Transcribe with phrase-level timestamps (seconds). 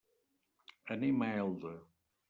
[0.97, 1.77] Anem a Elda.